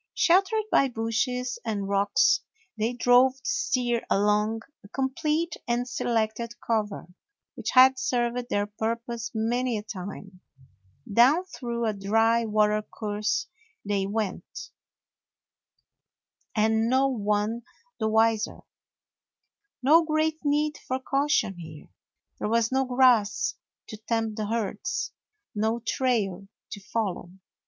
Sheltered 0.15 0.63
by 0.71 0.87
bushes 0.87 1.59
and 1.63 1.87
rocks, 1.87 2.41
they 2.75 2.91
drove 2.93 3.33
the 3.33 3.41
steer 3.45 4.03
along 4.09 4.61
a 4.83 4.87
complete 4.87 5.55
and 5.67 5.87
selected 5.87 6.55
cover, 6.59 7.05
which 7.53 7.69
had 7.75 7.99
served 7.99 8.49
their 8.49 8.65
purpose 8.65 9.29
many 9.35 9.77
a 9.77 9.83
time. 9.83 10.41
Down 11.07 11.45
through 11.45 11.85
a 11.85 11.93
dry 11.93 12.45
watercourse 12.45 13.45
they 13.85 14.07
went, 14.07 14.43
102 16.55 16.55
A 16.55 16.61
NEW 16.61 16.63
ZEALAND 16.63 16.81
DOG 16.81 16.81
and 16.81 16.89
no 16.89 17.07
one 17.07 17.61
the 17.99 18.09
wiser. 18.09 18.61
No 19.83 20.03
great 20.03 20.43
need 20.43 20.79
for 20.79 20.97
cau 20.99 21.27
tion 21.27 21.59
here. 21.59 21.89
There 22.39 22.49
was 22.49 22.71
no 22.71 22.85
grass 22.85 23.53
to 23.89 23.97
tempt 23.97 24.35
the 24.37 24.47
herds, 24.47 25.11
no 25.53 25.79
trail 25.79 26.47
to 26.71 26.79
follow. 26.79 27.29